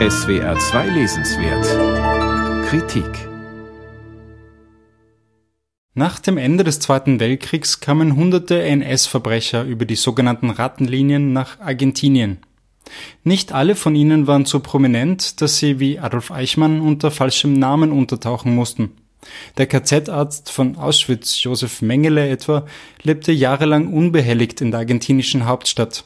[0.00, 1.64] SWR 2 Lesenswert
[2.68, 3.06] Kritik
[5.94, 12.38] Nach dem Ende des Zweiten Weltkriegs kamen hunderte NS-Verbrecher über die sogenannten Rattenlinien nach Argentinien.
[13.22, 17.92] Nicht alle von ihnen waren so prominent, dass sie wie Adolf Eichmann unter falschem Namen
[17.92, 18.96] untertauchen mussten.
[19.58, 22.66] Der KZ-Arzt von Auschwitz, Josef Mengele etwa,
[23.04, 26.04] lebte jahrelang unbehelligt in der argentinischen Hauptstadt.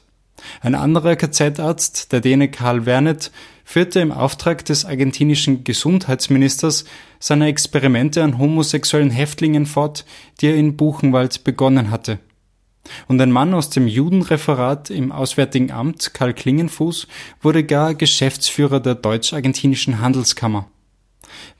[0.60, 3.30] Ein anderer KZ-Arzt, der Däne Karl Wernet,
[3.64, 6.84] führte im Auftrag des argentinischen Gesundheitsministers
[7.18, 10.04] seine Experimente an homosexuellen Häftlingen fort,
[10.40, 12.18] die er in Buchenwald begonnen hatte.
[13.06, 17.06] Und ein Mann aus dem Judenreferat im Auswärtigen Amt, Karl Klingenfuß,
[17.42, 20.70] wurde gar Geschäftsführer der deutsch-argentinischen Handelskammer.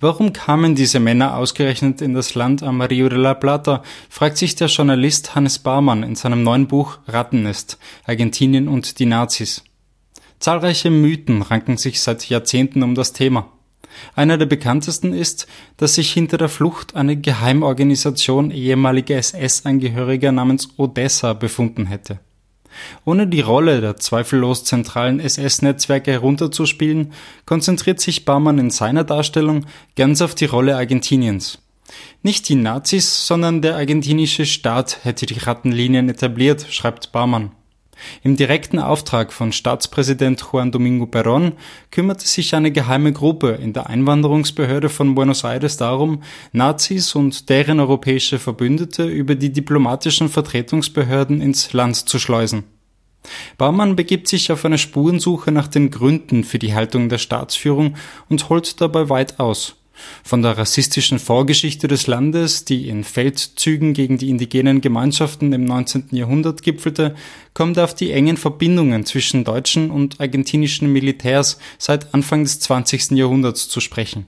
[0.00, 4.54] Warum kamen diese Männer ausgerechnet in das Land am Rio de la Plata, fragt sich
[4.54, 9.64] der Journalist Hannes Barmann in seinem neuen Buch Rattennest, Argentinien und die Nazis.
[10.38, 13.52] Zahlreiche Mythen ranken sich seit Jahrzehnten um das Thema.
[14.14, 21.32] Einer der bekanntesten ist, dass sich hinter der Flucht eine Geheimorganisation ehemaliger SS-Angehöriger namens Odessa
[21.32, 22.20] befunden hätte.
[23.04, 27.12] Ohne die Rolle der zweifellos zentralen SS-Netzwerke herunterzuspielen,
[27.46, 31.58] konzentriert sich Baumann in seiner Darstellung ganz auf die Rolle Argentiniens.
[32.22, 37.52] Nicht die Nazis, sondern der argentinische Staat hätte die Rattenlinien etabliert, schreibt Baumann.
[38.22, 41.52] Im direkten Auftrag von Staatspräsident Juan Domingo Perón
[41.90, 47.80] kümmerte sich eine geheime Gruppe in der Einwanderungsbehörde von Buenos Aires darum, Nazis und deren
[47.80, 52.64] europäische Verbündete über die diplomatischen Vertretungsbehörden ins Land zu schleusen.
[53.56, 57.96] Baumann begibt sich auf eine Spurensuche nach den Gründen für die Haltung der Staatsführung
[58.28, 59.76] und holt dabei weit aus.
[60.22, 66.08] Von der rassistischen Vorgeschichte des Landes, die in Feldzügen gegen die indigenen Gemeinschaften im 19.
[66.12, 67.14] Jahrhundert gipfelte,
[67.54, 73.12] kommt auf die engen Verbindungen zwischen deutschen und argentinischen Militärs seit Anfang des 20.
[73.12, 74.26] Jahrhunderts zu sprechen.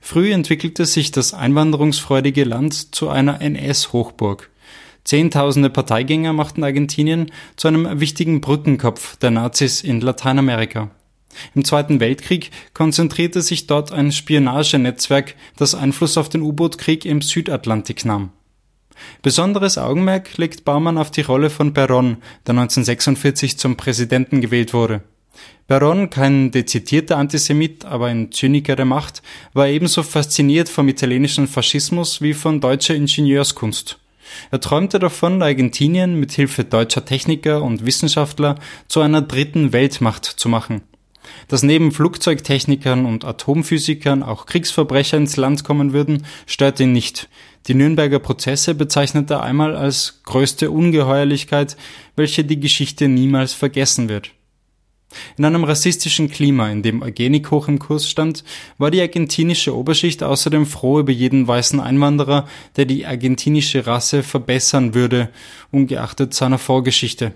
[0.00, 4.50] Früh entwickelte sich das einwanderungsfreudige Land zu einer NS-Hochburg.
[5.04, 10.90] Zehntausende Parteigänger machten Argentinien zu einem wichtigen Brückenkopf der Nazis in Lateinamerika.
[11.54, 18.04] Im Zweiten Weltkrieg konzentrierte sich dort ein Spionagenetzwerk, das Einfluss auf den U-Boot-Krieg im Südatlantik
[18.04, 18.30] nahm.
[19.22, 25.02] Besonderes Augenmerk legt Baumann auf die Rolle von Perón, der 1946 zum Präsidenten gewählt wurde.
[25.68, 29.22] Perón, kein dezidierter Antisemit, aber ein Zyniker der Macht,
[29.52, 33.98] war ebenso fasziniert vom italienischen Faschismus wie von deutscher Ingenieurskunst.
[34.50, 38.56] Er träumte davon, Argentinien mit Hilfe deutscher Techniker und Wissenschaftler
[38.88, 40.82] zu einer dritten Weltmacht zu machen–
[41.48, 47.28] dass neben Flugzeugtechnikern und Atomphysikern auch Kriegsverbrecher ins Land kommen würden, stört ihn nicht.
[47.66, 51.76] Die Nürnberger Prozesse bezeichnet er einmal als größte Ungeheuerlichkeit,
[52.16, 54.30] welche die Geschichte niemals vergessen wird.
[55.36, 58.44] In einem rassistischen Klima, in dem Eugenik hoch im Kurs stand,
[58.78, 64.94] war die argentinische Oberschicht außerdem froh über jeden weißen Einwanderer, der die argentinische Rasse verbessern
[64.94, 65.30] würde,
[65.70, 67.32] ungeachtet seiner Vorgeschichte.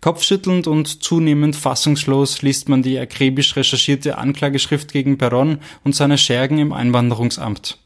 [0.00, 6.58] Kopfschüttelnd und zunehmend fassungslos liest man die akribisch recherchierte Anklageschrift gegen Perron und seine Schergen
[6.58, 7.78] im Einwanderungsamt.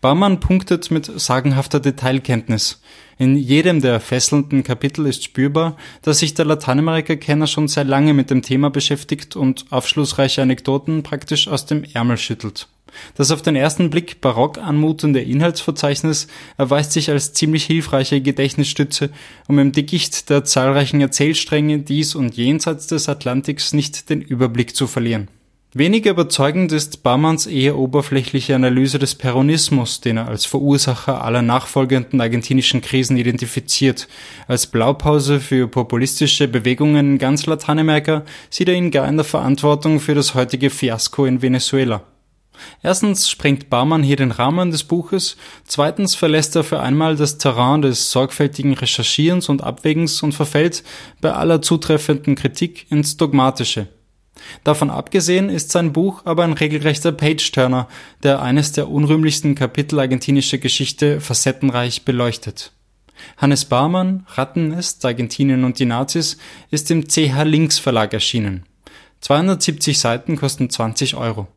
[0.00, 2.80] Baumann punktet mit sagenhafter Detailkenntnis.
[3.18, 8.30] In jedem der fesselnden Kapitel ist spürbar, dass sich der Lateinamerika-Kenner schon sehr lange mit
[8.30, 12.68] dem Thema beschäftigt und aufschlussreiche Anekdoten praktisch aus dem Ärmel schüttelt.
[13.14, 19.10] Das auf den ersten Blick barock anmutende Inhaltsverzeichnis erweist sich als ziemlich hilfreiche Gedächtnisstütze,
[19.48, 24.86] um im Dickicht der zahlreichen Erzählstränge dies und jenseits des Atlantiks nicht den Überblick zu
[24.86, 25.28] verlieren.
[25.76, 32.20] Weniger überzeugend ist Baumanns eher oberflächliche Analyse des Peronismus, den er als Verursacher aller nachfolgenden
[32.20, 34.06] argentinischen Krisen identifiziert.
[34.46, 39.98] Als Blaupause für populistische Bewegungen in ganz Lateinamerika sieht er ihn gar in der Verantwortung
[39.98, 42.04] für das heutige Fiasko in Venezuela.
[42.82, 47.82] Erstens sprengt Baumann hier den Rahmen des Buches, zweitens verlässt er für einmal das Terrain
[47.82, 50.84] des sorgfältigen Recherchierens und Abwägens und verfällt
[51.20, 53.88] bei aller zutreffenden Kritik ins Dogmatische.
[54.64, 57.88] Davon abgesehen ist sein Buch aber ein regelrechter Page-Turner,
[58.22, 62.72] der eines der unrühmlichsten Kapitel argentinischer Geschichte facettenreich beleuchtet.
[63.36, 66.36] Hannes Barmann, Rattennest, Argentinien und die Nazis,
[66.70, 68.64] ist im CH Links Verlag erschienen.
[69.20, 71.46] 270 Seiten kosten 20 Euro.